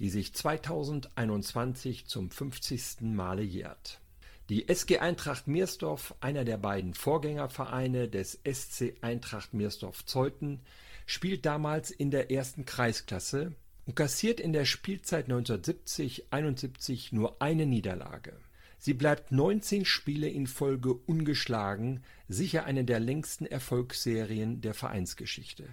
die 0.00 0.10
sich 0.10 0.34
2021 0.34 2.06
zum 2.06 2.30
50. 2.30 3.00
Male 3.00 3.42
jährt. 3.42 4.00
Die 4.48 4.68
SG 4.68 4.98
Eintracht 4.98 5.48
Meersdorf, 5.48 6.14
einer 6.20 6.44
der 6.44 6.58
beiden 6.58 6.94
Vorgängervereine 6.94 8.08
des 8.08 8.38
SC 8.44 8.94
Eintracht 9.00 9.54
Meersdorf-Zeuthen, 9.54 10.60
spielt 11.04 11.44
damals 11.46 11.90
in 11.90 12.10
der 12.12 12.30
ersten 12.30 12.64
Kreisklasse 12.64 13.56
und 13.86 13.96
kassiert 13.96 14.38
in 14.38 14.52
der 14.52 14.64
Spielzeit 14.64 15.28
1970-71 15.28 17.14
nur 17.14 17.42
eine 17.42 17.66
Niederlage. 17.66 18.38
Sie 18.78 18.94
bleibt 18.94 19.32
19 19.32 19.84
Spiele 19.84 20.28
in 20.28 20.46
Folge 20.46 20.92
ungeschlagen, 20.92 22.04
sicher 22.28 22.64
eine 22.64 22.84
der 22.84 23.00
längsten 23.00 23.46
Erfolgsserien 23.46 24.60
der 24.60 24.74
Vereinsgeschichte. 24.74 25.64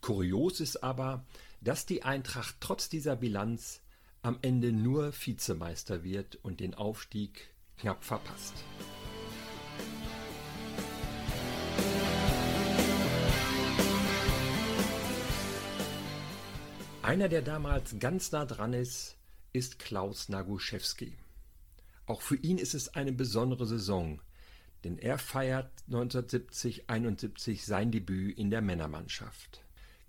Kurios 0.00 0.60
ist 0.60 0.82
aber, 0.82 1.24
dass 1.60 1.86
die 1.86 2.02
Eintracht 2.02 2.56
trotz 2.60 2.88
dieser 2.88 3.16
Bilanz 3.16 3.80
am 4.22 4.38
Ende 4.42 4.72
nur 4.72 5.12
Vizemeister 5.12 6.02
wird 6.02 6.36
und 6.36 6.60
den 6.60 6.74
Aufstieg 6.74 7.48
knapp 7.78 8.04
verpasst. 8.04 8.54
Einer, 17.02 17.28
der 17.28 17.42
damals 17.42 17.98
ganz 17.98 18.30
nah 18.30 18.44
dran 18.44 18.72
ist, 18.72 19.16
ist 19.52 19.78
Klaus 19.78 20.28
Naguszewski. 20.28 21.16
Auch 22.06 22.22
für 22.22 22.36
ihn 22.36 22.58
ist 22.58 22.74
es 22.74 22.94
eine 22.94 23.12
besondere 23.12 23.66
Saison, 23.66 24.20
denn 24.84 24.98
er 24.98 25.18
feiert 25.18 25.70
1970-71 25.90 27.64
sein 27.64 27.90
Debüt 27.90 28.38
in 28.38 28.50
der 28.50 28.60
Männermannschaft. 28.60 29.64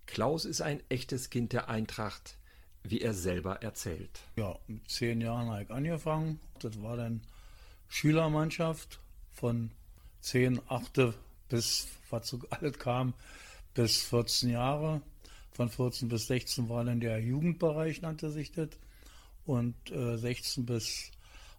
Klaus 0.06 0.46
ist 0.46 0.62
ein 0.62 0.82
echtes 0.90 1.30
Kind 1.30 1.54
der 1.54 1.70
Eintracht, 1.70 2.38
wie 2.84 3.02
er 3.02 3.14
selber 3.14 3.62
erzählt. 3.62 4.20
Ja, 4.36 4.58
mit 4.68 4.90
zehn 4.90 5.22
Jahren 5.22 5.50
habe 5.50 5.64
ich 5.64 5.72
angefangen. 5.72 6.40
Das 6.60 6.82
war 6.82 6.98
dann 6.98 7.22
Schülermannschaft 7.88 9.00
von 9.34 9.72
zehn, 10.22 10.62
achte 10.68 11.14
bis, 11.50 11.88
was 12.10 12.28
so 12.28 12.40
alles 12.50 12.80
kam, 12.80 13.14
bis 13.74 14.02
14 14.04 14.50
Jahre. 14.50 15.02
Von 15.52 15.70
14 15.70 16.08
bis 16.08 16.28
16 16.28 16.70
war 16.70 16.86
dann 16.86 17.00
der 17.00 17.20
Jugendbereich, 17.20 18.02
nannte 18.02 18.32
sich 18.32 18.52
das. 18.52 18.70
Und 19.46 19.76
äh, 19.92 20.18
16 20.18 20.66
bis 20.66 21.12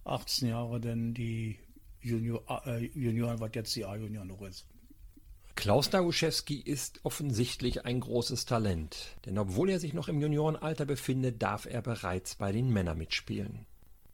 18 0.04 0.48
Jahre 0.48 0.80
dann 0.80 1.14
die 1.14 1.58
Junior, 2.00 2.42
äh, 2.66 2.86
Junioren, 2.86 3.40
was 3.40 3.50
jetzt 3.54 3.76
die 3.76 3.84
A-Junior 3.84 4.24
noch 4.24 4.42
ist. 4.42 4.66
Klaus 5.62 5.92
Naguszewski 5.92 6.56
ist 6.56 6.98
offensichtlich 7.04 7.84
ein 7.84 8.00
großes 8.00 8.46
Talent, 8.46 9.16
denn 9.26 9.38
obwohl 9.38 9.70
er 9.70 9.78
sich 9.78 9.94
noch 9.94 10.08
im 10.08 10.20
Juniorenalter 10.20 10.86
befindet, 10.86 11.40
darf 11.40 11.66
er 11.66 11.82
bereits 11.82 12.34
bei 12.34 12.50
den 12.50 12.72
Männern 12.72 12.98
mitspielen. 12.98 13.64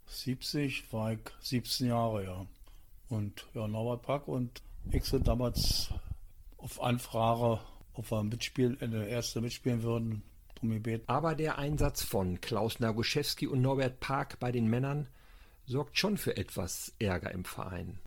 70 0.09 0.93
war 0.93 1.15
ich 1.15 1.21
17 1.41 1.87
Jahre, 1.87 2.25
ja. 2.25 2.47
Und 3.09 3.47
ja, 3.55 3.67
Norbert 3.67 4.03
Pack 4.03 4.29
und 4.29 4.61
ich 4.91 5.07
sind 5.07 5.27
damals 5.27 5.89
auf 6.59 6.83
Anfrage, 6.83 7.63
ob 7.95 8.11
wir 8.11 8.23
mitspielen, 8.25 8.77
in 8.81 8.91
der 8.91 9.09
erste 9.09 9.41
mitspielen 9.41 9.83
würden. 9.83 10.23
Aber 11.07 11.35
der 11.35 11.57
Einsatz 11.57 12.03
von 12.03 12.43
Klaus 12.43 12.79
Naguszewski 12.79 13.47
und 13.47 13.63
Norbert 13.63 14.01
Park 14.01 14.39
bei 14.39 14.53
den 14.53 14.69
Männern 14.69 15.09
sorgt 15.65 15.97
schon 15.97 16.19
für 16.19 16.37
etwas 16.37 16.93
Ärger 16.99 17.31
im 17.31 17.47
Verein. 17.47 18.01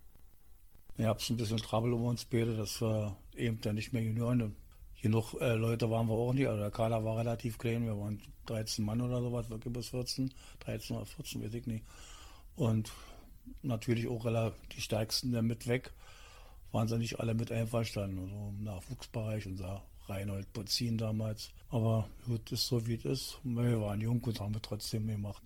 Wir 0.98 1.08
haben 1.08 1.20
ein 1.30 1.38
bisschen 1.38 1.58
Trouble 1.58 1.94
um 1.94 2.06
uns 2.06 2.26
beide, 2.26 2.56
dass 2.56 2.82
wir 2.82 3.16
eben 3.36 3.60
dann 3.62 3.76
nicht 3.76 3.94
mehr 3.94 4.04
Junioren. 4.04 4.56
Genug 5.02 5.34
äh, 5.42 5.56
Leute 5.56 5.90
waren 5.90 6.08
wir 6.08 6.14
auch 6.14 6.34
nicht, 6.34 6.48
also 6.48 6.60
der 6.62 6.70
Kader 6.70 7.04
war 7.04 7.18
relativ 7.18 7.58
klein, 7.58 7.86
wir 7.86 7.98
waren 7.98 8.22
13 8.46 8.86
Mann 8.86 9.02
oder 9.02 9.20
sowas, 9.20 9.50
wirklich 9.50 9.74
bis 9.74 9.90
14, 9.90 10.32
13 10.60 10.96
oder 10.96 11.06
14, 11.08 11.44
weiß 11.44 11.54
ich 11.56 11.66
nicht. 11.66 11.84
Und 12.56 12.92
natürlich 13.64 14.08
auch 14.08 14.26
die 14.76 14.82
stärksten 14.82 15.32
dann 15.32 15.48
mit 15.48 15.68
weg, 15.68 15.92
waren 16.72 16.88
sie 16.88 17.00
nicht 17.00 17.20
alle 17.20 17.34
mit 17.34 17.52
einverstanden, 17.52 18.20
also 18.20 18.50
im 18.50 18.64
Nachwuchsbereich, 18.64 19.48
unser 19.48 19.84
Reinhold 20.08 20.54
Bozin 20.54 20.98
damals. 20.98 21.50
Aber 21.70 22.08
gut, 22.26 22.52
ist 22.52 22.68
so 22.68 22.86
wie 22.86 22.96
es 22.96 23.06
ist. 23.06 23.40
Wir 23.44 23.82
waren 23.82 24.02
jung 24.02 24.22
und 24.24 24.40
haben 24.40 24.54
wir 24.54 24.62
trotzdem 24.62 25.08
gemacht. 25.08 25.42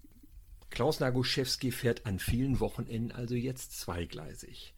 Klaus 0.69 1.00
Naguszewski 1.00 1.72
fährt 1.72 2.06
an 2.06 2.19
vielen 2.19 2.59
Wochenenden 2.59 3.12
also 3.12 3.35
jetzt 3.35 3.79
zweigleisig. 3.79 4.73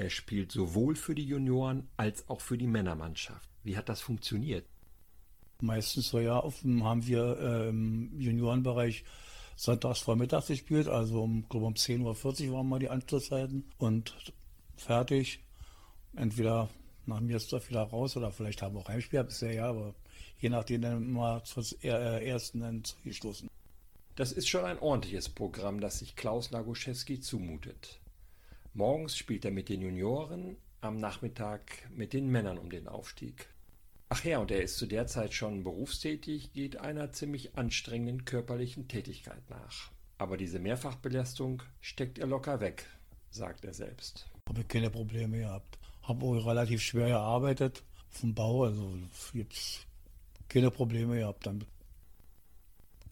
Er 0.00 0.08
spielt 0.08 0.50
sowohl 0.50 0.96
für 0.96 1.14
die 1.14 1.26
Junioren 1.26 1.86
als 1.98 2.26
auch 2.30 2.40
für 2.40 2.56
die 2.56 2.66
Männermannschaft. 2.66 3.50
Wie 3.64 3.76
hat 3.76 3.90
das 3.90 4.00
funktioniert? 4.00 4.64
Meistens 5.60 6.08
so 6.08 6.18
ja, 6.18 6.42
haben 6.42 7.06
wir 7.06 7.68
im 7.68 8.18
Juniorenbereich 8.18 9.04
sonntags 9.56 9.98
vormittags 9.98 10.46
gespielt, 10.46 10.88
also 10.88 11.22
um, 11.22 11.46
glaube 11.50 11.66
um 11.66 11.74
10.40 11.74 12.48
Uhr 12.48 12.54
waren 12.54 12.68
mal 12.70 12.78
die 12.78 12.88
Anschlusszeiten 12.88 13.70
und 13.76 14.32
fertig. 14.74 15.40
Entweder 16.16 16.70
nach 17.04 17.20
mir 17.20 17.36
ist 17.36 17.52
wieder 17.68 17.82
raus 17.82 18.16
oder 18.16 18.32
vielleicht 18.32 18.62
haben 18.62 18.76
wir 18.76 18.80
auch 18.80 18.88
Heimspiel 18.88 19.22
bisher, 19.22 19.52
ja, 19.52 19.66
aber 19.66 19.94
je 20.38 20.48
nachdem 20.48 20.80
dann 20.80 21.12
mal 21.12 21.44
zur 21.44 21.62
äh, 21.82 22.26
ersten 22.26 22.60
dann 22.60 22.84
zugestoßen. 22.84 23.50
Das 24.16 24.32
ist 24.32 24.48
schon 24.48 24.64
ein 24.64 24.78
ordentliches 24.78 25.28
Programm, 25.28 25.78
das 25.78 25.98
sich 25.98 26.16
Klaus 26.16 26.52
Nagoszewski 26.52 27.20
zumutet. 27.20 28.00
Morgens 28.72 29.16
spielt 29.16 29.44
er 29.44 29.50
mit 29.50 29.68
den 29.68 29.80
Junioren, 29.80 30.56
am 30.80 30.98
Nachmittag 30.98 31.90
mit 31.90 32.12
den 32.12 32.28
Männern 32.28 32.56
um 32.56 32.70
den 32.70 32.86
Aufstieg. 32.86 33.48
Ach 34.10 34.24
ja, 34.24 34.38
und 34.38 34.52
er 34.52 34.62
ist 34.62 34.78
zu 34.78 34.86
der 34.86 35.08
Zeit 35.08 35.34
schon 35.34 35.64
berufstätig, 35.64 36.52
geht 36.52 36.76
einer 36.76 37.10
ziemlich 37.10 37.56
anstrengenden 37.56 38.24
körperlichen 38.24 38.86
Tätigkeit 38.86 39.42
nach. 39.50 39.90
Aber 40.18 40.36
diese 40.36 40.60
Mehrfachbelastung 40.60 41.64
steckt 41.80 42.18
er 42.18 42.28
locker 42.28 42.60
weg, 42.60 42.86
sagt 43.30 43.64
er 43.64 43.74
selbst. 43.74 44.28
Habe 44.48 44.62
keine 44.64 44.90
Probleme 44.90 45.38
gehabt. 45.38 45.78
Habe 46.02 46.24
auch 46.26 46.46
relativ 46.46 46.80
schwer 46.80 47.08
gearbeitet 47.08 47.82
vom 48.08 48.34
Bau, 48.34 48.64
also 48.64 48.94
gibt 49.32 49.86
keine 50.48 50.70
Probleme 50.70 51.18
gehabt 51.18 51.46
damit. 51.46 51.66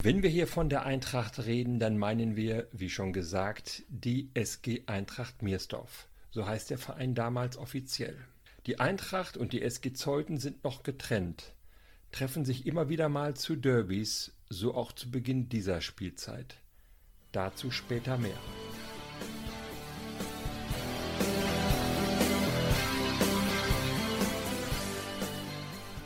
Wenn 0.01 0.23
wir 0.23 0.29
hier 0.29 0.47
von 0.47 0.69
der 0.69 0.85
Eintracht 0.85 1.39
reden, 1.39 1.77
dann 1.77 1.97
meinen 1.97 2.37
wir, 2.37 2.69
wie 2.71 2.89
schon 2.89 3.11
gesagt, 3.11 3.83
die 3.89 4.29
SG 4.33 4.83
Eintracht 4.85 5.41
Miersdorf. 5.41 6.07
So 6.31 6.47
heißt 6.47 6.69
der 6.69 6.77
Verein 6.77 7.15
damals 7.15 7.57
offiziell. 7.57 8.15
Die 8.65 8.79
Eintracht 8.79 9.35
und 9.35 9.51
die 9.51 9.61
SG 9.61 9.91
Zeuthen 9.91 10.37
sind 10.37 10.63
noch 10.63 10.83
getrennt, 10.83 11.53
treffen 12.13 12.45
sich 12.45 12.65
immer 12.65 12.87
wieder 12.87 13.09
mal 13.09 13.35
zu 13.35 13.57
Derbys, 13.57 14.31
so 14.47 14.73
auch 14.73 14.93
zu 14.93 15.11
Beginn 15.11 15.49
dieser 15.49 15.81
Spielzeit. 15.81 16.55
Dazu 17.33 17.69
später 17.69 18.17
mehr. 18.17 18.39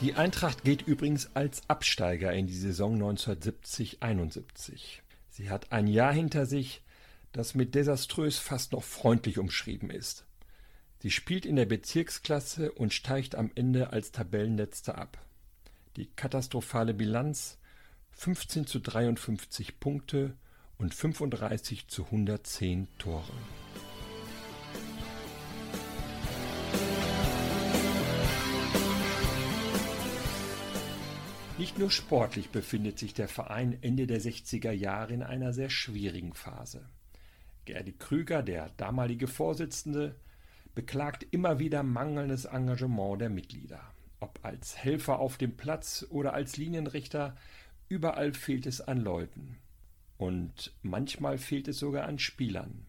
Die 0.04 0.14
Eintracht 0.16 0.64
geht 0.66 0.82
übrigens 0.82 1.34
als 1.34 1.62
Absteiger 1.70 2.34
in 2.34 2.46
die 2.46 2.58
Saison 2.58 3.02
1970-71. 3.02 5.00
Sie 5.30 5.50
hat 5.50 5.72
ein 5.72 5.88
Jahr 5.88 6.12
hinter 6.12 6.46
sich, 6.46 6.82
das 7.32 7.56
mit 7.56 7.74
desaströs 7.74 8.38
fast 8.38 8.74
noch 8.74 8.84
freundlich 8.84 9.40
umschrieben 9.40 9.90
ist. 9.90 10.26
Sie 11.00 11.10
spielt 11.10 11.46
in 11.46 11.56
der 11.56 11.68
Bezirksklasse 11.68 12.74
und 12.74 12.94
steigt 12.94 13.36
am 13.36 13.50
Ende 13.56 13.94
als 13.94 14.12
Tabellenletzter 14.12 14.98
ab. 14.98 15.26
Die 15.96 16.08
katastrophale 16.08 16.94
Bilanz 16.94 17.58
15 18.12 18.68
zu 18.68 18.80
53 18.80 19.80
Punkte 19.80 20.36
und 20.78 20.94
35 20.94 21.88
zu 21.88 22.04
110 22.04 22.90
Tore. 22.98 23.32
Nicht 31.64 31.80
nur 31.80 31.92
sportlich 31.92 32.50
befindet 32.50 33.00
sich 33.00 33.14
der 33.14 33.30
Verein 33.30 33.78
Ende 33.82 34.06
der 34.06 34.20
60er 34.20 34.72
Jahre 34.72 35.14
in 35.14 35.24
einer 35.24 35.54
sehr 35.54 35.70
schwierigen 35.70 36.34
Phase. 36.34 36.90
Gerdi 37.64 37.94
Krüger, 37.94 38.44
der 38.44 38.72
damalige 38.76 39.28
Vorsitzende, 39.28 40.18
beklagt 40.76 41.26
immer 41.32 41.60
wieder 41.60 41.82
mangelndes 41.82 42.44
Engagement 42.44 43.22
der 43.22 43.30
Mitglieder. 43.30 43.80
Ob 44.20 44.42
als 44.44 44.76
Helfer 44.76 45.20
auf 45.20 45.38
dem 45.38 45.56
Platz 45.56 46.06
oder 46.10 46.34
als 46.34 46.58
Linienrichter, 46.58 47.38
überall 47.88 48.34
fehlt 48.34 48.66
es 48.66 48.82
an 48.82 49.00
Leuten. 49.00 49.56
Und 50.18 50.74
manchmal 50.82 51.38
fehlt 51.38 51.70
es 51.70 51.80
sogar 51.80 52.04
an 52.04 52.20
Spielern. 52.20 52.86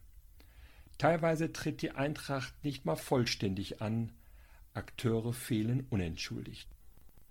Teilweise 0.98 1.52
tritt 1.52 1.80
die 1.80 1.92
Eintracht 1.92 2.52
nicht 2.64 2.84
mal 2.86 2.96
vollständig 2.96 3.80
an, 3.80 4.10
Akteure 4.72 5.32
fehlen 5.32 5.86
unentschuldigt. 5.90 6.73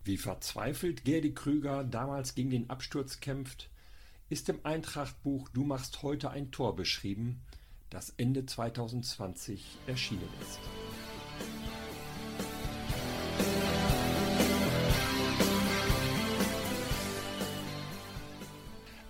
Wie 0.05 0.17
verzweifelt 0.17 1.05
Gerdi 1.05 1.33
Krüger 1.33 1.85
damals 1.85 2.35
gegen 2.35 2.49
den 2.49 2.69
Absturz 2.69 3.21
kämpft, 3.21 3.69
ist 4.27 4.49
im 4.49 4.59
Eintrachtbuch 4.65 5.47
Du 5.47 5.63
machst 5.63 6.03
heute 6.03 6.29
ein 6.29 6.51
Tor 6.51 6.75
beschrieben, 6.75 7.41
das 7.89 8.09
Ende 8.17 8.45
2020 8.45 9.65
erschienen 9.87 10.27
ist. 10.41 10.59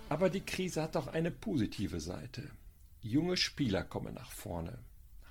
Aber 0.08 0.30
die 0.30 0.42
Krise 0.42 0.80
hat 0.80 0.96
auch 0.96 1.08
eine 1.08 1.32
positive 1.32 1.98
Seite. 1.98 2.48
Junge 3.00 3.36
Spieler 3.36 3.82
kommen 3.82 4.14
nach 4.14 4.30
vorne. 4.30 4.78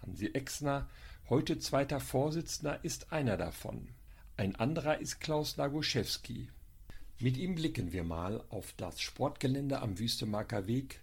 Hansi 0.02 0.26
Exner, 0.26 0.90
heute 1.30 1.58
zweiter 1.58 2.02
Vorsitzender, 2.02 2.84
ist 2.84 3.14
einer 3.14 3.38
davon. 3.38 3.88
Ein 4.36 4.56
anderer 4.56 5.00
ist 5.00 5.20
Klaus 5.20 5.58
Nagoschewski. 5.58 6.50
Mit 7.20 7.38
ihm 7.38 7.54
blicken 7.54 7.94
wir 7.94 8.04
mal 8.04 8.44
auf 8.50 8.74
das 8.78 9.00
Sportgelände 9.00 9.80
am 9.80 10.00
Wüstemarker 10.00 10.66
Weg, 10.66 11.02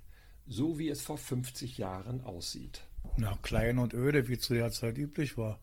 so 0.48 0.80
wie 0.80 0.88
es 0.88 1.00
vor 1.00 1.16
50 1.16 1.78
Jahren 1.78 2.22
aussieht. 2.22 2.82
Na, 3.16 3.38
klein 3.42 3.78
und 3.78 3.94
öde, 3.94 4.26
wie 4.26 4.38
zu 4.38 4.54
der 4.54 4.72
Zeit 4.72 4.98
üblich 4.98 5.38
war. 5.38 5.60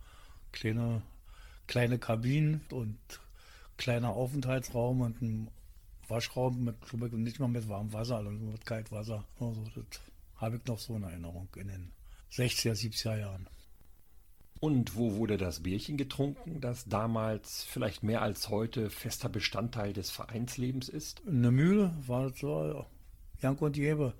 Kleine, 0.53 1.01
kleine 1.67 1.99
Kabinen 1.99 2.61
und 2.71 2.97
kleiner 3.75 4.11
Aufenthaltsraum 4.11 5.01
und 5.01 5.21
ein 5.21 5.51
Waschraum 6.07 6.63
mit 6.63 7.13
nicht 7.13 7.39
mal 7.39 7.49
mit 7.49 7.67
warmem 7.67 7.91
Wasser, 7.91 8.17
sondern 8.17 8.35
also 8.35 8.45
mit 8.45 8.65
Kaltwasser. 8.65 9.25
Also 9.41 9.61
das 9.75 10.01
habe 10.37 10.55
ich 10.55 10.65
noch 10.65 10.79
so 10.79 10.95
in 10.95 11.03
Erinnerung 11.03 11.49
in 11.57 11.67
den 11.67 11.91
60er, 12.31 12.71
70er 12.71 13.19
Jahren. 13.19 13.47
Und 14.59 14.95
wo 14.95 15.15
wurde 15.15 15.37
das 15.37 15.61
Bierchen 15.61 15.97
getrunken, 15.97 16.61
das 16.61 16.85
damals 16.85 17.63
vielleicht 17.63 18.03
mehr 18.03 18.21
als 18.21 18.49
heute 18.49 18.89
fester 18.89 19.29
Bestandteil 19.29 19.93
des 19.93 20.09
Vereinslebens 20.09 20.89
ist? 20.89 21.21
In 21.27 21.43
der 21.43 21.51
Mühle 21.51 21.93
war 22.07 22.29
das 22.29 22.39
so, 22.39 22.65
ja. 22.65 22.85
Jank 23.41 23.61
und 23.61 23.77
Jebe. 23.77 24.13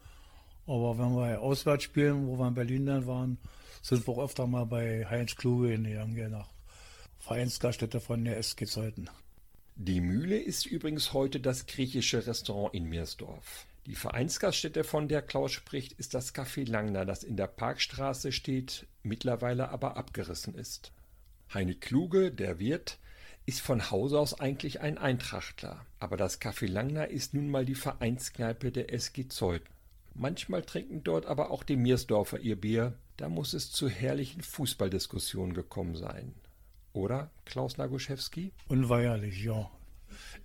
Aber 0.68 0.98
wenn 1.00 1.16
wir 1.16 1.42
auswärts 1.42 1.86
spielen, 1.86 2.28
wo 2.28 2.38
wir 2.38 2.48
in 2.48 2.54
Berlin 2.54 2.86
dann 2.86 3.08
waren, 3.08 3.38
sind 3.82 4.06
wir 4.06 4.14
auch 4.14 4.26
öfter 4.26 4.46
mal 4.46 4.66
bei 4.66 5.06
Heinz 5.10 5.36
Kluge 5.36 5.74
in 5.74 5.86
der 5.86 6.06
nach 6.06 6.50
Vereinsgaststätte 7.20 8.00
von 8.00 8.24
der 8.24 8.38
SG 8.38 8.66
Zeuthen. 8.66 9.10
Die 9.76 10.02
Mühle 10.02 10.38
ist 10.38 10.66
übrigens 10.66 11.14
heute 11.14 11.40
das 11.40 11.66
griechische 11.66 12.26
Restaurant 12.26 12.74
in 12.74 12.86
Meersdorf. 12.86 13.66
Die 13.86 13.96
Vereinsgaststätte, 13.96 14.84
von 14.84 15.08
der 15.08 15.22
Klaus 15.22 15.54
spricht, 15.54 15.94
ist 15.94 16.14
das 16.14 16.36
Café 16.36 16.70
Langner, 16.70 17.06
das 17.06 17.24
in 17.24 17.38
der 17.38 17.48
Parkstraße 17.48 18.34
steht, 18.34 18.86
mittlerweile 19.08 19.70
aber 19.70 19.98
abgerissen 19.98 20.56
ist. 20.56 20.92
Heine 21.54 21.76
Kluge, 21.76 22.32
der 22.32 22.60
Wirt, 22.60 23.00
ist 23.46 23.62
von 23.62 23.90
Hause 23.90 24.20
aus 24.20 24.40
eigentlich 24.40 24.82
ein 24.82 24.98
Eintrachtler, 24.98 25.86
aber 26.00 26.18
das 26.18 26.42
Café 26.42 26.68
Langner 26.68 27.08
ist 27.08 27.34
nun 27.34 27.50
mal 27.50 27.66
die 27.66 27.76
Vereinskneipe 27.76 28.72
der 28.72 28.94
SG 28.94 29.30
Zeuthen. 29.30 29.68
Manchmal 30.14 30.64
trinken 30.64 31.04
dort 31.04 31.26
aber 31.26 31.52
auch 31.52 31.64
die 31.64 31.78
Meersdorfer 31.78 32.40
ihr 32.40 32.60
Bier, 32.60 32.98
da 33.16 33.30
muss 33.30 33.54
es 33.54 33.72
zu 33.72 33.88
herrlichen 33.88 34.42
Fußballdiskussionen 34.42 35.54
gekommen 35.54 35.96
sein. 35.96 36.34
Oder, 36.92 37.32
Klaus 37.46 37.78
Nagoschewski? 37.78 38.52
Unweigerlich, 38.68 39.44
ja. 39.44 39.70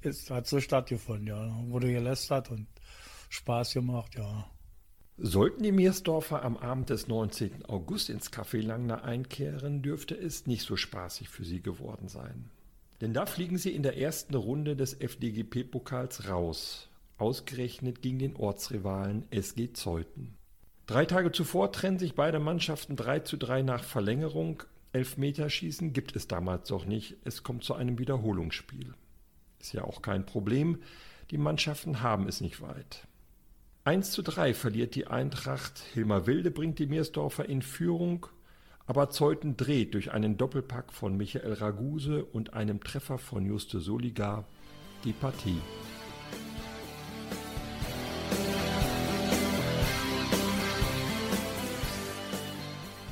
Es 0.02 0.30
hat 0.30 0.46
so 0.46 0.60
stattgefunden, 0.60 1.26
ja. 1.26 1.64
Wurde 1.68 1.90
gelästert 1.90 2.50
und 2.50 2.66
Spaß 3.30 3.72
gemacht, 3.72 4.14
ja. 4.14 4.46
Sollten 5.24 5.62
die 5.62 5.70
Meersdorfer 5.70 6.42
am 6.42 6.56
Abend 6.56 6.90
des 6.90 7.06
19. 7.06 7.66
August 7.66 8.10
ins 8.10 8.32
Café 8.32 8.60
Langner 8.60 9.04
einkehren, 9.04 9.80
dürfte 9.80 10.16
es 10.16 10.48
nicht 10.48 10.66
so 10.66 10.74
spaßig 10.74 11.28
für 11.28 11.44
sie 11.44 11.62
geworden 11.62 12.08
sein. 12.08 12.50
Denn 13.00 13.14
da 13.14 13.24
fliegen 13.24 13.56
sie 13.56 13.70
in 13.70 13.84
der 13.84 13.96
ersten 13.96 14.34
Runde 14.34 14.74
des 14.74 15.00
FDGP-Pokals 15.00 16.28
raus, 16.28 16.88
ausgerechnet 17.18 18.02
gegen 18.02 18.18
den 18.18 18.34
Ortsrivalen 18.34 19.22
SG 19.30 19.72
Zeuthen. 19.74 20.34
Drei 20.88 21.06
Tage 21.06 21.30
zuvor 21.30 21.70
trennen 21.70 22.00
sich 22.00 22.16
beide 22.16 22.40
Mannschaften 22.40 22.96
3 22.96 23.20
zu 23.20 23.36
3 23.36 23.62
nach 23.62 23.84
Verlängerung, 23.84 24.64
Elfmeterschießen 24.92 25.92
gibt 25.92 26.16
es 26.16 26.26
damals 26.26 26.68
doch 26.68 26.84
nicht. 26.84 27.14
Es 27.24 27.44
kommt 27.44 27.62
zu 27.62 27.74
einem 27.74 28.00
Wiederholungsspiel. 28.00 28.92
Ist 29.60 29.72
ja 29.72 29.84
auch 29.84 30.02
kein 30.02 30.26
Problem. 30.26 30.82
Die 31.30 31.38
Mannschaften 31.38 32.02
haben 32.02 32.26
es 32.26 32.40
nicht 32.40 32.60
weit. 32.60 33.06
1 33.84 34.12
zu 34.12 34.22
3 34.22 34.54
verliert 34.54 34.94
die 34.94 35.08
Eintracht. 35.08 35.80
Hilmar 35.92 36.28
Wilde 36.28 36.52
bringt 36.52 36.78
die 36.78 36.86
Meersdorfer 36.86 37.48
in 37.48 37.62
Führung, 37.62 38.26
aber 38.86 39.10
Zeuthen 39.10 39.56
dreht 39.56 39.94
durch 39.94 40.12
einen 40.12 40.36
Doppelpack 40.36 40.92
von 40.92 41.16
Michael 41.16 41.54
Raguse 41.54 42.24
und 42.24 42.54
einem 42.54 42.80
Treffer 42.84 43.18
von 43.18 43.44
Juste 43.44 43.80
Soligar 43.80 44.44
die 45.02 45.12
Partie. 45.12 45.60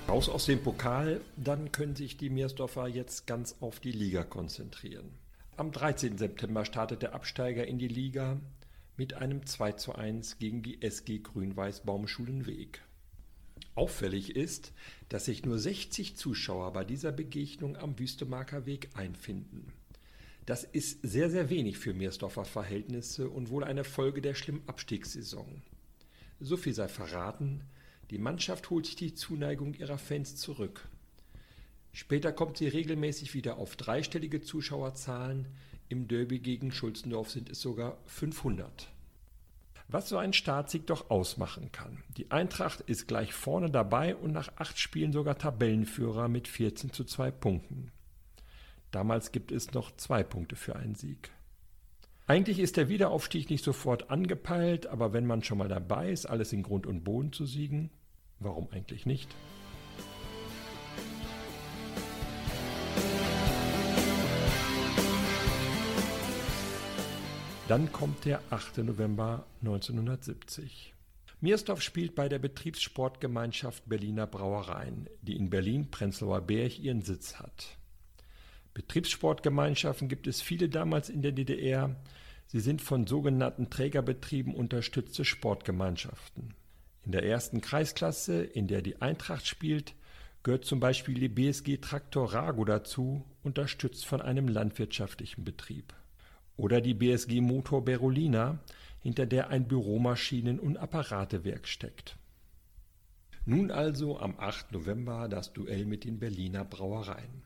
Raus 0.09 0.29
aus 0.29 0.47
dem 0.47 0.63
Pokal, 0.63 1.21
dann 1.37 1.73
können 1.73 1.97
sich 1.97 2.17
die 2.17 2.31
Meersdorfer 2.31 2.87
jetzt 2.87 3.27
ganz 3.27 3.57
auf 3.61 3.81
die 3.81 3.91
Liga 3.91 4.23
konzentrieren. 4.23 5.11
Am 5.57 5.73
13. 5.73 6.17
September 6.17 6.65
startet 6.65 7.03
der 7.03 7.13
Absteiger 7.13 7.67
in 7.67 7.81
die 7.81 7.89
Liga 7.89 8.37
mit 9.01 9.15
einem 9.15 9.47
2 9.47 9.73
zu 9.73 9.95
1 9.95 10.39
gegen 10.41 10.61
die 10.63 10.83
SG 10.83 11.21
Grün-Weiß 11.21 11.85
Baumschulenweg. 11.87 12.83
Auffällig 13.75 14.37
ist, 14.37 14.75
dass 15.09 15.25
sich 15.25 15.43
nur 15.43 15.59
60 15.59 16.19
Zuschauer 16.19 16.75
bei 16.75 16.85
dieser 16.85 17.11
Begegnung 17.11 17.79
am 17.79 17.99
Wüstemarker 17.99 18.67
Weg 18.67 18.91
einfinden. 18.93 19.73
Das 20.45 20.65
ist 20.65 20.99
sehr, 21.01 21.31
sehr 21.31 21.49
wenig 21.49 21.79
für 21.79 21.95
Meersdorfer 21.95 22.45
Verhältnisse 22.45 23.31
und 23.31 23.49
wohl 23.49 23.65
eine 23.65 23.85
Folge 23.85 24.21
der 24.21 24.35
schlimmen 24.35 24.69
Abstiegssaison. 24.69 25.63
So 26.39 26.59
viel 26.59 26.75
sei 26.75 26.89
verraten, 26.89 27.63
die 28.11 28.19
Mannschaft 28.19 28.69
holt 28.69 28.85
sich 28.85 28.97
die 28.97 29.15
Zuneigung 29.15 29.73
ihrer 29.73 29.97
Fans 29.97 30.37
zurück. 30.37 30.91
Später 31.93 32.35
kommt 32.35 32.59
sie 32.59 32.69
regelmäßig 32.69 33.33
wieder 33.33 33.57
auf 33.57 33.77
dreistellige 33.77 34.43
Zuschauerzahlen. 34.43 35.49
Im 35.89 36.07
Derby 36.07 36.39
gegen 36.39 36.71
Schulzendorf 36.71 37.33
sind 37.33 37.51
es 37.51 37.61
sogar 37.61 37.99
500. 38.07 38.93
Was 39.91 40.09
so 40.09 40.19
ein 40.19 40.33
Startsieg 40.33 40.87
doch 40.87 41.11
ausmachen 41.11 41.73
kann. 41.73 42.03
Die 42.17 42.31
Eintracht 42.31 42.81
ist 42.81 43.09
gleich 43.09 43.35
vorne 43.35 43.71
dabei 43.71 44.15
und 44.15 44.33
nach 44.33 44.51
acht 44.57 44.79
Spielen 44.79 45.13
sogar 45.13 45.37
Tabellenführer 45.37 46.29
mit 46.29 46.47
14 46.47 46.93
zu 46.93 47.05
2 47.05 47.31
Punkten. 47.31 47.91
Damals 48.91 49.33
gibt 49.33 49.53
es 49.53 49.73
noch 49.73 49.95
zwei 49.97 50.23
Punkte 50.23 50.57
für 50.57 50.77
einen 50.77 50.95
Sieg. 50.95 51.31
Eigentlich 52.27 52.59
ist 52.59 52.77
der 52.77 52.89
Wiederaufstieg 52.89 53.51
nicht 53.51 53.65
sofort 53.65 54.11
angepeilt, 54.11 54.87
aber 54.87 55.13
wenn 55.13 55.27
man 55.27 55.43
schon 55.43 55.59
mal 55.59 55.69
dabei 55.69 56.11
ist, 56.11 56.27
alles 56.27 56.53
in 56.53 56.63
Grund 56.63 56.87
und 56.87 57.03
Boden 57.05 57.33
zu 57.33 57.45
siegen, 57.45 57.91
Warum 58.41 58.69
eigentlich 58.73 59.05
nicht? 59.05 59.29
Dann 67.71 67.93
kommt 67.93 68.25
der 68.25 68.43
8. 68.51 68.79
November 68.79 69.47
1970. 69.61 70.93
Miersdorf 71.41 71.83
spielt 71.83 72.17
bei 72.17 72.29
der 72.29 72.41
Betriebssportgemeinschaft 72.41 73.89
Berliner 73.89 74.27
Brauereien, 74.27 75.09
die 75.23 75.37
in 75.37 75.51
Berlin-Prenzlauer 75.51 76.41
Berg 76.41 76.81
ihren 76.81 77.03
Sitz 77.03 77.37
hat. 77.37 77.79
Betriebssportgemeinschaften 78.75 80.09
gibt 80.09 80.27
es 80.27 80.43
viele 80.43 80.69
damals 80.69 81.11
in 81.11 81.23
der 81.23 81.31
DDR. 81.31 81.95
Sie 82.49 82.59
sind 82.59 82.83
von 82.83 83.07
sogenannten 83.07 83.71
Trägerbetrieben 83.71 84.53
unterstützte 84.53 85.25
Sportgemeinschaften. 85.25 86.55
In 87.05 87.13
der 87.13 87.23
ersten 87.23 87.61
Kreisklasse, 87.61 88.43
in 88.43 88.67
der 88.67 88.83
die 88.83 89.01
Eintracht 89.01 89.47
spielt, 89.47 89.95
gehört 90.43 90.65
zum 90.65 90.81
Beispiel 90.81 91.15
die 91.15 91.29
BSG 91.29 91.77
Traktor 91.77 92.35
Rago 92.35 92.65
dazu, 92.65 93.25
unterstützt 93.45 94.07
von 94.07 94.21
einem 94.21 94.49
landwirtschaftlichen 94.49 95.45
Betrieb. 95.45 95.95
Oder 96.61 96.83
die 96.83 96.93
BSG 96.93 97.41
Motor 97.41 97.87
Berolina, 97.87 98.59
hinter 99.03 99.25
der 99.25 99.49
ein 99.49 99.67
Büromaschinen- 99.67 100.61
und 100.61 100.77
Apparatewerk 100.77 101.67
steckt. 101.67 102.19
Nun 103.47 103.71
also 103.71 104.21
am 104.21 104.39
8. 104.39 104.73
November 104.73 105.27
das 105.31 105.55
Duell 105.55 105.87
mit 105.87 106.05
den 106.05 106.19
Berliner 106.19 106.67
Brauereien. 106.67 107.45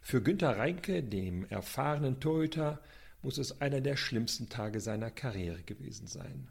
Für 0.00 0.22
Günter 0.22 0.56
Reinke, 0.56 1.02
dem 1.02 1.44
erfahrenen 1.50 2.20
Torhüter, 2.20 2.80
muss 3.20 3.36
es 3.36 3.60
einer 3.60 3.82
der 3.82 3.98
schlimmsten 3.98 4.48
Tage 4.48 4.80
seiner 4.80 5.10
Karriere 5.10 5.62
gewesen 5.62 6.06
sein. 6.06 6.48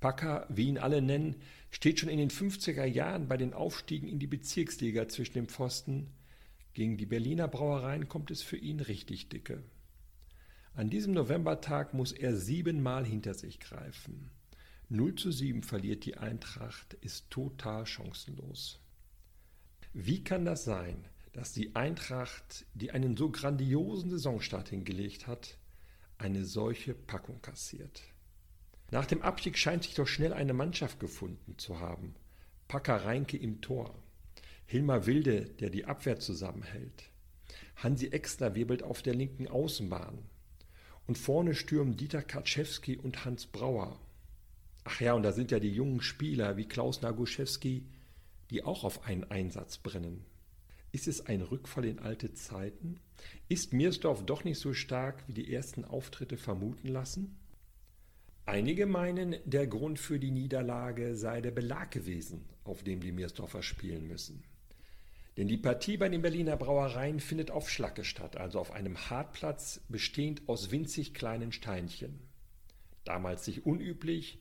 Packer, 0.00 0.46
wie 0.48 0.66
ihn 0.66 0.78
alle 0.78 1.00
nennen, 1.00 1.36
steht 1.70 2.00
schon 2.00 2.08
in 2.08 2.18
den 2.18 2.30
50er 2.30 2.86
Jahren 2.86 3.28
bei 3.28 3.36
den 3.36 3.54
Aufstiegen 3.54 4.08
in 4.08 4.18
die 4.18 4.26
Bezirksliga 4.26 5.06
zwischen 5.06 5.34
dem 5.34 5.46
Pfosten. 5.46 6.08
Gegen 6.74 6.96
die 6.96 7.06
Berliner 7.06 7.46
Brauereien 7.46 8.08
kommt 8.08 8.32
es 8.32 8.42
für 8.42 8.56
ihn 8.56 8.80
richtig 8.80 9.28
dicke. 9.28 9.62
An 10.74 10.88
diesem 10.88 11.12
Novembertag 11.12 11.92
muss 11.92 12.12
er 12.12 12.34
siebenmal 12.34 13.04
hinter 13.04 13.34
sich 13.34 13.60
greifen. 13.60 14.30
0 14.88 15.14
zu 15.16 15.30
7 15.30 15.62
verliert 15.62 16.06
die 16.06 16.16
Eintracht, 16.16 16.94
ist 16.94 17.30
total 17.30 17.84
chancenlos. 17.84 18.80
Wie 19.92 20.24
kann 20.24 20.46
das 20.46 20.64
sein, 20.64 21.04
dass 21.34 21.52
die 21.52 21.76
Eintracht, 21.76 22.64
die 22.72 22.90
einen 22.90 23.18
so 23.18 23.30
grandiosen 23.30 24.10
Saisonstart 24.10 24.70
hingelegt 24.70 25.26
hat, 25.26 25.58
eine 26.16 26.46
solche 26.46 26.94
Packung 26.94 27.42
kassiert? 27.42 28.02
Nach 28.90 29.04
dem 29.04 29.20
Abstieg 29.20 29.58
scheint 29.58 29.84
sich 29.84 29.94
doch 29.94 30.08
schnell 30.08 30.32
eine 30.32 30.54
Mannschaft 30.54 31.00
gefunden 31.00 31.58
zu 31.58 31.80
haben. 31.80 32.14
Packer 32.68 33.04
Reinke 33.04 33.36
im 33.36 33.60
Tor. 33.60 33.94
Hilmar 34.64 35.04
Wilde, 35.04 35.50
der 35.60 35.68
die 35.68 35.84
Abwehr 35.84 36.18
zusammenhält. 36.18 37.10
Hansi 37.76 38.06
Exner 38.06 38.54
wirbelt 38.54 38.82
auf 38.82 39.02
der 39.02 39.14
linken 39.14 39.48
Außenbahn. 39.48 40.31
Und 41.06 41.18
vorne 41.18 41.54
stürmen 41.54 41.96
Dieter 41.96 42.22
Kaczewski 42.22 42.96
und 42.96 43.24
Hans 43.24 43.46
Brauer. 43.46 43.98
Ach 44.84 45.00
ja, 45.00 45.14
und 45.14 45.22
da 45.22 45.32
sind 45.32 45.50
ja 45.50 45.60
die 45.60 45.72
jungen 45.72 46.00
Spieler 46.00 46.56
wie 46.56 46.66
Klaus 46.66 47.02
Naguszewski, 47.02 47.86
die 48.50 48.64
auch 48.64 48.84
auf 48.84 49.04
einen 49.06 49.24
Einsatz 49.24 49.78
brennen. 49.78 50.24
Ist 50.90 51.08
es 51.08 51.26
ein 51.26 51.40
Rückfall 51.40 51.86
in 51.86 51.98
alte 52.00 52.34
Zeiten? 52.34 53.00
Ist 53.48 53.72
Miersdorf 53.72 54.26
doch 54.26 54.44
nicht 54.44 54.58
so 54.58 54.74
stark, 54.74 55.24
wie 55.26 55.32
die 55.32 55.52
ersten 55.52 55.84
Auftritte 55.84 56.36
vermuten 56.36 56.88
lassen? 56.88 57.38
Einige 58.44 58.86
meinen, 58.86 59.36
der 59.44 59.66
Grund 59.66 59.98
für 59.98 60.18
die 60.18 60.32
Niederlage 60.32 61.16
sei 61.16 61.40
der 61.40 61.52
Belag 61.52 61.92
gewesen, 61.92 62.44
auf 62.64 62.82
dem 62.82 63.00
die 63.00 63.12
Miersdorfer 63.12 63.62
spielen 63.62 64.06
müssen. 64.08 64.42
Denn 65.36 65.48
die 65.48 65.56
Partie 65.56 65.96
bei 65.96 66.08
den 66.08 66.20
Berliner 66.20 66.56
Brauereien 66.56 67.18
findet 67.18 67.50
auf 67.50 67.70
Schlacke 67.70 68.04
statt, 68.04 68.36
also 68.36 68.58
auf 68.58 68.72
einem 68.72 69.08
Hartplatz 69.08 69.80
bestehend 69.88 70.42
aus 70.46 70.70
winzig 70.70 71.14
kleinen 71.14 71.52
Steinchen. 71.52 72.20
Damals 73.04 73.46
nicht 73.46 73.64
unüblich, 73.64 74.38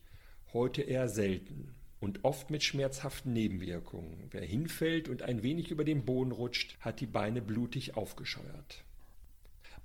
heute 0.54 0.82
eher 0.82 1.08
selten 1.08 1.74
und 2.02 2.26
oft 2.26 2.50
mit 2.50 2.64
schmerzhaften 2.64 3.32
Nebenwirkungen. 3.32 4.28
Wer 4.32 4.44
hinfällt 4.44 5.08
und 5.08 5.22
ein 5.22 5.44
wenig 5.44 5.72
über 5.72 5.86
den 5.86 6.04
Boden 6.04 6.32
rutscht, 6.32 6.78
hat 6.82 7.00
die 7.00 7.06
Beine 7.06 7.42
blutig 7.42 7.96
aufgescheuert. 7.96 8.84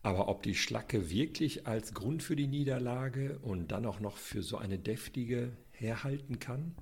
Aber 0.03 0.29
ob 0.29 0.43
die 0.43 0.55
Schlacke 0.55 1.11
wirklich 1.11 1.67
als 1.67 1.95
Grund 1.95 2.23
für 2.23 2.37
die 2.37 2.47
Niederlage 2.47 3.39
und 3.43 3.71
dann 3.73 3.87
auch 3.87 4.01
noch 4.01 4.17
für 4.17 4.43
so 4.43 4.57
eine 4.57 4.79
deftige 4.79 5.53
herhalten 5.73 6.39
kann? 6.39 6.75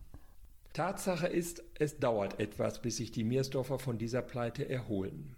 Tatsache 0.74 1.28
ist, 1.28 1.62
es 1.78 2.00
dauert 2.00 2.40
etwas, 2.40 2.82
bis 2.82 2.96
sich 2.96 3.12
die 3.12 3.22
Miersdorfer 3.22 3.78
von 3.78 3.96
dieser 3.96 4.22
Pleite 4.22 4.68
erholen. 4.68 5.36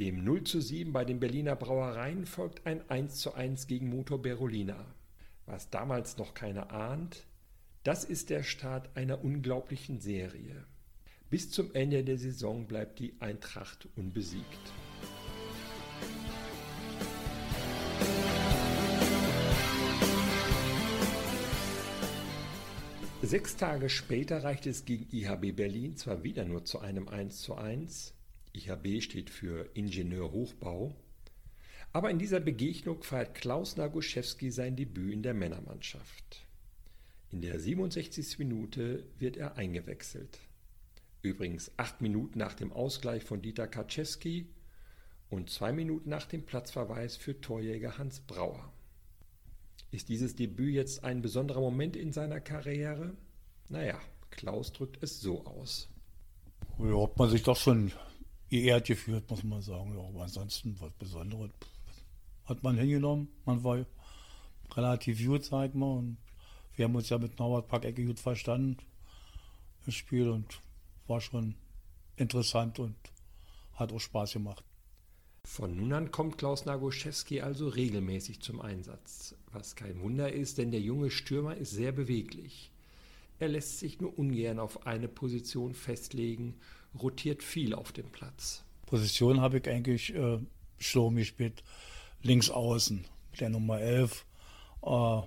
Dem 0.00 0.24
0 0.24 0.42
zu 0.42 0.60
7 0.60 0.92
bei 0.92 1.04
den 1.04 1.20
Berliner 1.20 1.54
Brauereien 1.54 2.26
folgt 2.26 2.66
ein 2.66 2.82
1 2.90 3.20
zu 3.20 3.34
1 3.34 3.68
gegen 3.68 3.88
Motor 3.88 4.20
Berolina. 4.20 4.84
Was 5.46 5.70
damals 5.70 6.18
noch 6.18 6.34
keiner 6.34 6.72
ahnt, 6.72 7.24
das 7.84 8.02
ist 8.02 8.30
der 8.30 8.42
Start 8.42 8.90
einer 8.96 9.22
unglaublichen 9.22 10.00
Serie. 10.00 10.64
Bis 11.30 11.52
zum 11.52 11.72
Ende 11.72 12.02
der 12.02 12.18
Saison 12.18 12.66
bleibt 12.66 12.98
die 12.98 13.14
Eintracht 13.20 13.86
unbesiegt. 13.94 14.72
Sechs 23.28 23.56
Tage 23.56 23.90
später 23.90 24.42
reicht 24.42 24.64
es 24.64 24.86
gegen 24.86 25.06
IHB 25.14 25.54
Berlin 25.54 25.98
zwar 25.98 26.24
wieder 26.24 26.46
nur 26.46 26.64
zu 26.64 26.78
einem 26.78 27.08
1 27.08 27.42
zu 27.42 27.56
1, 27.56 28.14
IHB 28.54 29.02
steht 29.02 29.28
für 29.28 29.68
Ingenieur 29.74 30.32
Hochbau, 30.32 30.96
aber 31.92 32.10
in 32.10 32.18
dieser 32.18 32.40
Begegnung 32.40 33.02
feiert 33.02 33.34
Klaus 33.34 33.76
Naguszewski 33.76 34.50
sein 34.50 34.76
Debüt 34.76 35.12
in 35.12 35.22
der 35.22 35.34
Männermannschaft. 35.34 36.46
In 37.30 37.42
der 37.42 37.60
67. 37.60 38.38
Minute 38.38 39.04
wird 39.18 39.36
er 39.36 39.56
eingewechselt. 39.56 40.38
Übrigens 41.20 41.70
acht 41.76 42.00
Minuten 42.00 42.38
nach 42.38 42.54
dem 42.54 42.72
Ausgleich 42.72 43.24
von 43.24 43.42
Dieter 43.42 43.68
Kaczewski 43.68 44.46
und 45.28 45.50
zwei 45.50 45.74
Minuten 45.74 46.08
nach 46.08 46.24
dem 46.24 46.46
Platzverweis 46.46 47.18
für 47.18 47.38
Torjäger 47.38 47.98
Hans 47.98 48.20
Brauer. 48.20 48.72
Ist 49.90 50.08
dieses 50.08 50.36
Debüt 50.36 50.74
jetzt 50.74 51.04
ein 51.04 51.22
besonderer 51.22 51.60
Moment 51.60 51.96
in 51.96 52.12
seiner 52.12 52.40
Karriere? 52.40 53.16
Naja, 53.68 53.98
Klaus 54.30 54.72
drückt 54.72 55.02
es 55.02 55.20
so 55.20 55.44
aus. 55.46 55.88
Ja, 56.78 57.02
hat 57.02 57.18
man 57.18 57.30
sich 57.30 57.42
doch 57.42 57.56
schon 57.56 57.92
geehrt 58.50 58.86
gefühlt, 58.86 59.28
muss 59.30 59.42
man 59.44 59.62
sagen. 59.62 59.94
Ja, 59.96 60.02
aber 60.06 60.22
ansonsten 60.22 60.76
was 60.80 60.92
Besonderes 60.92 61.50
hat 62.44 62.62
man 62.62 62.76
hingenommen. 62.76 63.28
Man 63.44 63.64
war 63.64 63.84
relativ 64.74 65.24
gut, 65.24 65.44
sag 65.44 65.70
ich 65.70 65.74
mal. 65.74 65.98
Und 65.98 66.18
wir 66.76 66.84
haben 66.84 66.94
uns 66.94 67.08
ja 67.08 67.18
mit 67.18 67.38
Norbert 67.38 67.68
Packecke 67.68 68.04
gut 68.04 68.20
verstanden 68.20 68.76
im 69.86 69.92
Spiel 69.92 70.28
und 70.28 70.60
war 71.06 71.20
schon 71.20 71.54
interessant 72.16 72.78
und 72.78 72.96
hat 73.74 73.92
auch 73.92 74.00
Spaß 74.00 74.34
gemacht. 74.34 74.64
Von 75.44 75.76
nun 75.76 75.92
an 75.92 76.10
kommt 76.10 76.36
Klaus 76.36 76.66
Nagoszewski 76.66 77.40
also 77.40 77.68
regelmäßig 77.68 78.40
zum 78.40 78.60
Einsatz, 78.60 79.34
was 79.52 79.76
kein 79.76 80.00
Wunder 80.00 80.32
ist, 80.32 80.58
denn 80.58 80.70
der 80.70 80.80
junge 80.80 81.10
Stürmer 81.10 81.56
ist 81.56 81.70
sehr 81.70 81.92
beweglich. 81.92 82.70
Er 83.38 83.48
lässt 83.48 83.78
sich 83.78 84.00
nur 84.00 84.18
ungern 84.18 84.58
auf 84.58 84.86
eine 84.86 85.08
Position 85.08 85.74
festlegen, 85.74 86.54
rotiert 87.00 87.42
viel 87.42 87.74
auf 87.74 87.92
dem 87.92 88.10
Platz. 88.10 88.64
Position 88.86 89.40
habe 89.40 89.58
ich 89.58 89.68
eigentlich 89.68 90.14
äh, 90.14 90.38
Sturm 90.78 91.16
gespielt, 91.16 91.62
links 92.22 92.50
außen, 92.50 93.04
der 93.38 93.50
Nummer 93.50 93.80
11. 93.80 94.24
Äh, 94.82 95.18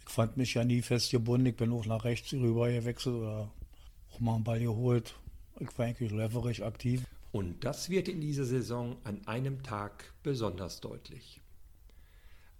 ich 0.00 0.10
fand 0.10 0.36
mich 0.36 0.54
ja 0.54 0.64
nie 0.64 0.82
fest 0.82 1.10
gebunden, 1.10 1.46
ich 1.46 1.56
bin 1.56 1.72
auch 1.72 1.86
nach 1.86 2.04
rechts 2.04 2.32
rüber 2.32 2.70
gewechselt 2.70 3.14
oder 3.14 3.52
auch 4.12 4.20
mal 4.20 4.34
einen 4.34 4.44
Ball 4.44 4.60
geholt. 4.60 5.14
Ich 5.60 5.78
war 5.78 5.86
eigentlich 5.86 6.10
leverig 6.10 6.64
aktiv. 6.64 7.04
Und 7.32 7.64
das 7.64 7.90
wird 7.90 8.08
in 8.08 8.20
dieser 8.20 8.44
Saison 8.44 8.96
an 9.04 9.24
einem 9.26 9.62
Tag 9.62 10.12
besonders 10.24 10.80
deutlich. 10.80 11.40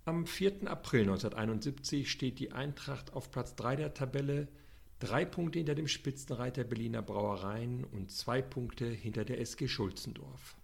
Am 0.07 0.27
4. 0.27 0.67
April 0.67 1.03
1971 1.03 2.11
steht 2.11 2.39
die 2.39 2.53
Eintracht 2.53 3.13
auf 3.13 3.31
Platz 3.31 3.55
3 3.57 3.77
der 3.77 3.93
Tabelle, 3.93 4.49
drei 4.99 5.27
Punkte 5.27 5.59
hinter 5.59 5.75
dem 5.75 5.89
Spitzenreiter 5.89 6.65
Berliner 6.65 7.03
Brauereien 7.03 7.85
und 7.85 8.11
zwei 8.11 8.41
Punkte 8.41 8.87
hinter 8.87 9.27
der 9.27 9.41
SG 9.41 9.69
Schulzendorf. 9.69 10.57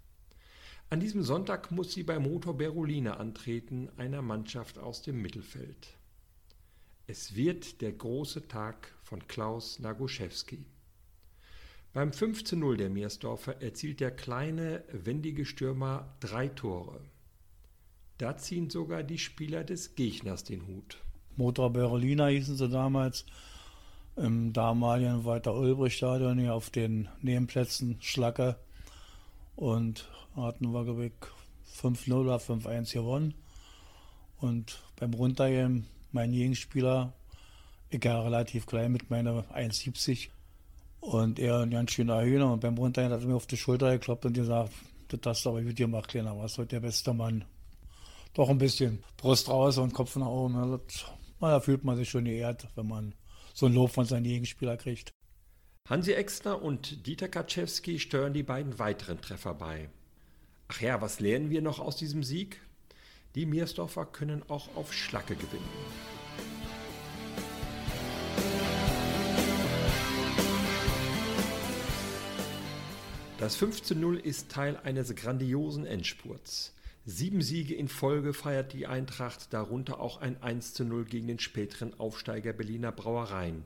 An 0.89 1.01
diesem 1.01 1.23
Sonntag 1.23 1.71
muss 1.71 1.93
sie 1.93 2.03
bei 2.03 2.19
Motor 2.19 2.57
Berolina 2.57 3.19
antreten, 3.19 3.91
einer 3.99 4.23
Mannschaft 4.23 4.79
aus 4.79 5.03
dem 5.03 5.21
Mittelfeld. 5.21 5.99
Es 7.07 7.37
wird 7.37 7.83
der 7.83 7.93
große 7.93 8.49
Tag 8.49 8.95
von 9.03 9.29
Klaus 9.29 9.79
Nagoszewski. 9.81 10.65
Beim 11.93 12.11
15-0 12.11 12.77
der 12.77 12.89
Meersdorfer 12.89 13.61
erzielt 13.61 14.01
der 14.01 14.13
kleine, 14.13 14.83
wendige 14.93 15.45
Stürmer 15.45 16.17
drei 16.21 16.49
Tore. 16.49 17.01
Da 18.19 18.37
ziehen 18.37 18.71
sogar 18.71 19.03
die 19.03 19.19
Spieler 19.19 19.65
des 19.65 19.95
Gegners 19.95 20.45
den 20.45 20.67
Hut. 20.67 20.99
Motor 21.37 21.71
Berliner 21.73 22.29
hießen 22.29 22.57
sie 22.57 22.69
damals. 22.69 23.27
Im 24.17 24.55
damaligen 24.55 25.25
Walter-Ulbricht-Stadion 25.25 26.39
hier 26.39 26.55
auf 26.55 26.71
den 26.71 27.09
Nebenplätzen 27.21 27.99
Schlacke. 28.01 28.57
Und 29.55 30.09
hatten 30.35 30.73
wir, 30.73 30.85
glaube 30.85 31.07
ich, 31.07 31.13
5-0 31.83 32.15
oder 32.15 32.37
5-1 32.37 32.95
gewonnen. 32.95 33.35
Und 34.41 34.83
beim 34.99 35.13
Runtergehen, 35.13 35.87
mein 36.13 36.33
Gegenspieler, 36.33 37.13
ich 37.91 38.05
war 38.05 38.25
relativ 38.25 38.67
klein 38.67 38.93
mit 38.93 39.11
meiner 39.11 39.45
1,70, 39.55 40.29
und 41.01 41.39
er 41.39 41.61
ein 41.61 41.71
ganz 41.71 41.93
schöner 41.93 42.23
Hühner. 42.23 42.53
Und 42.53 42.61
beim 42.61 42.77
Runtergehen 42.77 43.13
hat 43.13 43.21
er 43.21 43.27
mir 43.27 43.37
auf 43.37 43.47
die 43.47 43.57
Schulter 43.57 43.93
geklopft 43.93 44.27
und 44.27 44.33
gesagt, 44.33 44.73
das 45.09 45.21
hast 45.25 45.45
du 45.45 45.51
aber 45.51 45.63
gut 45.63 45.77
gemacht, 45.77 46.09
Kleiner, 46.09 46.37
warst 46.37 46.59
heute 46.59 46.77
der 46.77 46.81
beste 46.81 47.13
Mann. 47.15 47.45
Doch 48.37 48.51
ein 48.51 48.59
bisschen 48.59 49.03
Brust 49.17 49.49
raus 49.49 49.79
und 49.79 49.95
Kopf 49.95 50.15
nach 50.17 50.27
oben. 50.27 50.57
Also, 50.57 50.79
da 51.41 51.59
fühlt 51.59 51.85
man 51.85 51.97
sich 51.97 52.11
schon 52.11 52.27
geehrt, 52.27 52.69
wenn 52.75 52.87
man 52.87 53.15
so 53.55 53.65
ein 53.65 53.73
Lob 53.73 53.93
von 53.93 54.05
seinen 54.05 54.25
Gegenspieler 54.25 54.77
kriegt. 54.77 55.11
Hansi 55.89 56.13
Exner 56.13 56.61
und 56.61 57.07
Dieter 57.07 57.29
Kaczewski 57.29 57.99
steuern 57.99 58.35
die 58.35 58.43
beiden 58.43 58.79
weiteren 58.79 59.23
Treffer 59.23 59.55
bei. 59.55 59.89
Ach 60.69 60.83
ja, 60.83 61.01
was 61.01 61.19
lernen 61.19 61.49
wir 61.49 61.63
noch 61.63 61.79
aus 61.79 61.97
diesem 61.97 62.23
Sieg? 62.23 62.61
Die 63.37 63.47
Miersdorfer 63.47 64.05
können 64.05 64.43
auch 64.51 64.77
auf 64.77 64.93
Schlacke 64.93 65.35
gewinnen. 65.35 65.65
Das 73.39 73.59
15-0 73.59 74.17
ist 74.17 74.51
Teil 74.51 74.77
eines 74.85 75.15
grandiosen 75.15 75.87
Endspurts. 75.87 76.76
Sieben 77.09 77.41
Siege 77.41 77.73
in 77.73 77.87
Folge 77.87 78.33
feiert 78.35 78.73
die 78.73 78.89
Eintracht, 78.89 79.53
darunter 79.53 80.01
auch 80.01 80.21
ein 80.21 80.39
1-0 80.39 81.05
gegen 81.05 81.29
den 81.29 81.39
späteren 81.39 81.95
Aufsteiger 82.01 82.53
Berliner 82.53 82.91
Brauereien, 82.91 83.65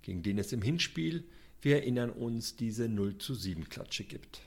gegen 0.00 0.22
den 0.22 0.38
es 0.38 0.50
im 0.52 0.62
Hinspiel, 0.62 1.24
wir 1.60 1.76
erinnern 1.76 2.08
uns, 2.08 2.56
diese 2.56 2.86
0-7-Klatsche 2.86 4.04
gibt. 4.04 4.40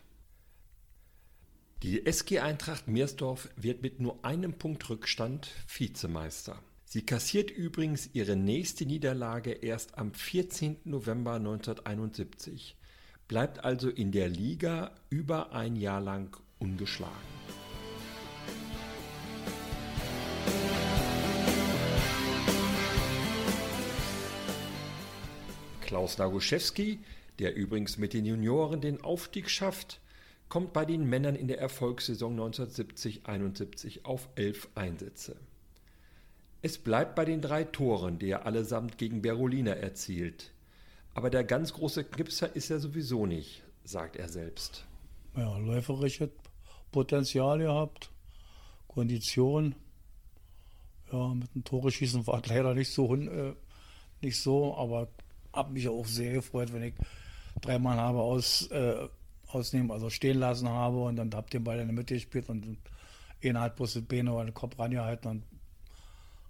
Die 1.83 2.07
SG 2.07 2.39
Eintracht 2.39 2.87
Meersdorf 2.87 3.49
wird 3.55 3.83
mit 3.83 3.99
nur 3.99 4.25
einem 4.25 4.53
Punkt 4.53 4.89
Rückstand 4.89 5.51
Vizemeister. 5.67 6.57
Sie 6.85 7.05
kassiert 7.05 7.51
übrigens 7.51 8.09
ihre 8.13 8.35
nächste 8.35 8.87
Niederlage 8.87 9.51
erst 9.51 9.99
am 9.99 10.11
14. 10.11 10.77
November 10.85 11.35
1971, 11.35 12.77
bleibt 13.27 13.63
also 13.63 13.89
in 13.89 14.11
der 14.11 14.29
Liga 14.29 14.95
über 15.11 15.51
ein 15.51 15.75
Jahr 15.75 16.01
lang 16.01 16.35
ungeschlagen. 16.57 17.32
Klaus 25.93 26.17
Nagoszewski, 26.17 27.00
der 27.39 27.55
übrigens 27.55 27.97
mit 27.97 28.13
den 28.13 28.25
Junioren 28.25 28.81
den 28.81 29.03
Aufstieg 29.03 29.50
schafft, 29.50 30.01
kommt 30.50 30.73
bei 30.73 30.85
den 30.85 31.07
Männern 31.09 31.35
in 31.35 31.47
der 31.47 31.59
Erfolgssaison 31.59 32.39
1970-71 32.39 34.03
auf 34.03 34.27
elf 34.35 34.69
Einsätze. 34.75 35.35
Es 36.62 36.77
bleibt 36.77 37.15
bei 37.15 37.25
den 37.25 37.41
drei 37.41 37.63
Toren, 37.63 38.19
die 38.19 38.29
er 38.29 38.45
allesamt 38.45 38.97
gegen 38.97 39.21
Berolina 39.21 39.73
erzielt. 39.73 40.51
Aber 41.13 41.29
der 41.29 41.43
ganz 41.43 41.73
große 41.73 42.05
Knipser 42.05 42.55
ist 42.55 42.71
er 42.71 42.79
sowieso 42.79 43.25
nicht, 43.25 43.63
sagt 43.83 44.15
er 44.15 44.29
selbst. 44.29 44.85
Ja, 45.35 45.57
läuferisches 45.57 46.29
Potenzial 46.91 47.59
gehabt, 47.59 48.09
Kondition. 48.93 49.75
Ja, 51.12 51.33
mit 51.33 51.53
dem 51.55 51.63
Tore 51.63 51.91
schießen 51.91 52.25
war 52.27 52.41
leider 52.47 52.73
nicht 52.73 52.91
so, 52.91 53.15
äh, 53.15 53.53
nicht 54.21 54.39
so, 54.39 54.75
aber 54.75 55.07
habe 55.51 55.73
mich 55.73 55.88
auch 55.88 56.05
sehr 56.05 56.33
gefreut, 56.33 56.73
wenn 56.73 56.83
ich 56.83 56.93
dreimal 57.62 57.97
habe 57.97 58.19
aus, 58.19 58.67
äh, 58.71 59.07
ausnehmen, 59.47 59.91
also 59.91 60.09
stehen 60.09 60.39
lassen 60.39 60.69
habe 60.69 61.03
und 61.03 61.15
dann 61.15 61.31
ihr 61.31 61.41
den 61.41 61.63
Ball 61.63 61.79
in 61.79 61.88
der 61.88 61.95
Mitte 61.95 62.15
gespielt 62.15 62.50
und 62.50 62.77
einer 63.43 63.62
hat 63.62 63.75
bloß 63.75 63.93
die 63.93 64.01
Beine 64.01 64.33
oder 64.33 64.45
den 64.45 64.53
Kopf 64.53 64.79
rangehalten 64.79 65.29
und 65.29 65.43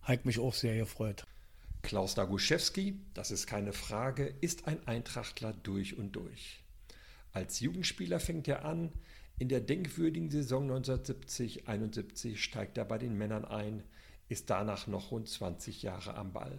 hat 0.03 0.25
mich 0.25 0.39
auch 0.39 0.53
sehr 0.53 0.75
gefreut. 0.77 1.25
Klaus 1.81 2.15
Daguszewski, 2.15 2.97
das 3.13 3.31
ist 3.31 3.47
keine 3.47 3.73
Frage, 3.73 4.33
ist 4.41 4.67
ein 4.67 4.85
Eintrachtler 4.87 5.53
durch 5.63 5.97
und 5.97 6.13
durch. 6.13 6.63
Als 7.33 7.59
Jugendspieler 7.59 8.19
fängt 8.19 8.47
er 8.47 8.63
an, 8.63 8.91
in 9.39 9.49
der 9.49 9.61
denkwürdigen 9.61 10.29
Saison 10.29 10.69
1970-71 10.71 12.37
steigt 12.37 12.77
er 12.77 12.85
bei 12.85 12.97
den 12.97 13.17
Männern 13.17 13.45
ein, 13.45 13.83
ist 14.29 14.49
danach 14.49 14.87
noch 14.87 15.11
rund 15.11 15.27
20 15.27 15.83
Jahre 15.83 16.15
am 16.15 16.31
Ball. 16.31 16.57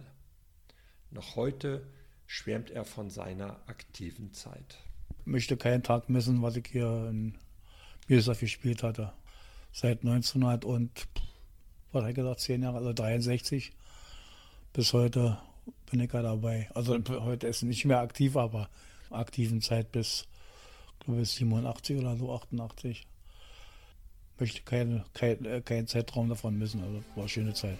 Noch 1.11 1.35
heute 1.35 1.85
schwärmt 2.27 2.69
er 2.71 2.85
von 2.85 3.09
seiner 3.09 3.59
aktiven 3.67 4.33
Zeit. 4.33 4.77
Ich 5.19 5.25
möchte 5.25 5.57
keinen 5.57 5.83
Tag 5.83 6.09
missen, 6.09 6.41
was 6.41 6.55
ich 6.55 6.67
hier 6.67 7.07
in 7.09 7.37
Bielefeld 8.07 8.39
gespielt 8.39 8.83
hatte. 8.83 9.13
Seit 9.71 10.03
1900 10.03 10.65
und 10.65 11.07
was 11.91 12.01
habe 12.01 12.11
ich 12.11 12.15
gesagt, 12.15 12.39
zehn 12.41 12.63
Jahre, 12.63 12.77
also 12.77 12.93
63 12.93 13.71
bis 14.73 14.93
heute 14.93 15.37
bin 15.89 16.01
ich 16.01 16.11
ja 16.11 16.21
dabei. 16.21 16.69
Also 16.73 16.97
heute 17.09 17.47
ist 17.47 17.63
nicht 17.63 17.85
mehr 17.85 17.99
aktiv, 17.99 18.35
aber 18.35 18.69
aktiven 19.09 19.61
Zeit 19.61 19.91
bis, 19.91 20.27
glaube 21.05 21.21
ich, 21.21 21.29
87 21.29 21.97
oder 21.97 22.15
so, 22.17 22.33
88. 22.33 23.07
Möchte 24.37 24.61
keinen 24.63 25.03
kein, 25.13 25.63
kein 25.63 25.87
Zeitraum 25.87 26.27
davon 26.27 26.57
missen. 26.57 26.81
Also 26.81 27.03
war 27.15 27.23
eine 27.23 27.29
schöne 27.29 27.53
Zeit. 27.53 27.79